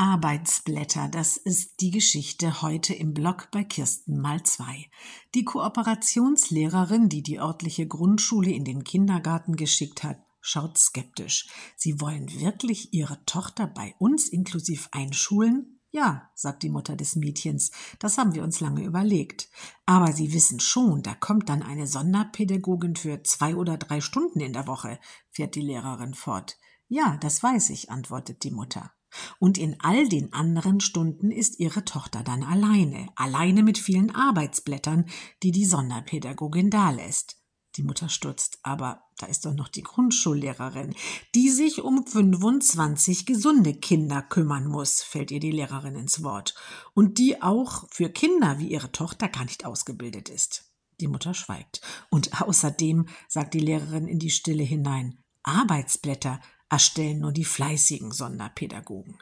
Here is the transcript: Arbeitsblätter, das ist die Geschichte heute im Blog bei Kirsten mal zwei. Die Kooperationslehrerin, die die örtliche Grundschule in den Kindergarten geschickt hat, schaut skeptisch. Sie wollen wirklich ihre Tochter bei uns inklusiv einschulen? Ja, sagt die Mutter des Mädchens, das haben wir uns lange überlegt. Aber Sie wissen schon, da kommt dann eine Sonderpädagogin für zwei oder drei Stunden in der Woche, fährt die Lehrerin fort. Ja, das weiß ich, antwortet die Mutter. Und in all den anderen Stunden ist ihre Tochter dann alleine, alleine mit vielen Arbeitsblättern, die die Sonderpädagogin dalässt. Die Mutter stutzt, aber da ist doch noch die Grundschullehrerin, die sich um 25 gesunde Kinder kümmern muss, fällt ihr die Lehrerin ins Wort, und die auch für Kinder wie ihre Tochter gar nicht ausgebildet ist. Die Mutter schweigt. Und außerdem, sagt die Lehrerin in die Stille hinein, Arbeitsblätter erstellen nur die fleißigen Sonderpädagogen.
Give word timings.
Arbeitsblätter, 0.00 1.08
das 1.08 1.36
ist 1.36 1.82
die 1.82 1.90
Geschichte 1.90 2.62
heute 2.62 2.94
im 2.94 3.12
Blog 3.12 3.48
bei 3.52 3.64
Kirsten 3.64 4.18
mal 4.18 4.42
zwei. 4.44 4.86
Die 5.34 5.44
Kooperationslehrerin, 5.44 7.10
die 7.10 7.22
die 7.22 7.38
örtliche 7.38 7.86
Grundschule 7.86 8.50
in 8.50 8.64
den 8.64 8.82
Kindergarten 8.82 9.56
geschickt 9.56 10.02
hat, 10.02 10.16
schaut 10.40 10.78
skeptisch. 10.78 11.50
Sie 11.76 12.00
wollen 12.00 12.40
wirklich 12.40 12.94
ihre 12.94 13.22
Tochter 13.26 13.66
bei 13.66 13.94
uns 13.98 14.30
inklusiv 14.30 14.88
einschulen? 14.90 15.82
Ja, 15.90 16.30
sagt 16.34 16.62
die 16.62 16.70
Mutter 16.70 16.96
des 16.96 17.16
Mädchens, 17.16 17.70
das 17.98 18.16
haben 18.16 18.34
wir 18.34 18.42
uns 18.42 18.60
lange 18.60 18.82
überlegt. 18.82 19.50
Aber 19.84 20.14
Sie 20.14 20.32
wissen 20.32 20.60
schon, 20.60 21.02
da 21.02 21.14
kommt 21.14 21.50
dann 21.50 21.62
eine 21.62 21.86
Sonderpädagogin 21.86 22.96
für 22.96 23.22
zwei 23.22 23.54
oder 23.54 23.76
drei 23.76 24.00
Stunden 24.00 24.40
in 24.40 24.54
der 24.54 24.66
Woche, 24.66 24.98
fährt 25.28 25.56
die 25.56 25.60
Lehrerin 25.60 26.14
fort. 26.14 26.56
Ja, 26.88 27.18
das 27.18 27.42
weiß 27.42 27.68
ich, 27.68 27.90
antwortet 27.90 28.44
die 28.44 28.50
Mutter. 28.50 28.94
Und 29.38 29.58
in 29.58 29.76
all 29.80 30.08
den 30.08 30.32
anderen 30.32 30.80
Stunden 30.80 31.30
ist 31.30 31.58
ihre 31.60 31.84
Tochter 31.84 32.22
dann 32.22 32.42
alleine, 32.42 33.08
alleine 33.16 33.62
mit 33.62 33.78
vielen 33.78 34.14
Arbeitsblättern, 34.14 35.06
die 35.42 35.50
die 35.50 35.64
Sonderpädagogin 35.64 36.70
dalässt. 36.70 37.40
Die 37.76 37.82
Mutter 37.84 38.08
stutzt, 38.08 38.58
aber 38.62 39.04
da 39.18 39.26
ist 39.26 39.44
doch 39.46 39.54
noch 39.54 39.68
die 39.68 39.84
Grundschullehrerin, 39.84 40.94
die 41.36 41.50
sich 41.50 41.82
um 41.82 42.04
25 42.04 43.26
gesunde 43.26 43.74
Kinder 43.74 44.22
kümmern 44.22 44.66
muss, 44.66 45.02
fällt 45.02 45.30
ihr 45.30 45.38
die 45.38 45.52
Lehrerin 45.52 45.94
ins 45.94 46.24
Wort, 46.24 46.56
und 46.94 47.18
die 47.18 47.40
auch 47.42 47.88
für 47.90 48.08
Kinder 48.08 48.58
wie 48.58 48.68
ihre 48.68 48.90
Tochter 48.90 49.28
gar 49.28 49.44
nicht 49.44 49.64
ausgebildet 49.64 50.28
ist. 50.28 50.64
Die 51.00 51.06
Mutter 51.06 51.32
schweigt. 51.32 51.80
Und 52.10 52.42
außerdem, 52.42 53.06
sagt 53.28 53.54
die 53.54 53.60
Lehrerin 53.60 54.08
in 54.08 54.18
die 54.18 54.30
Stille 54.30 54.64
hinein, 54.64 55.22
Arbeitsblätter 55.42 56.40
erstellen 56.70 57.20
nur 57.20 57.32
die 57.32 57.44
fleißigen 57.44 58.12
Sonderpädagogen. 58.12 59.18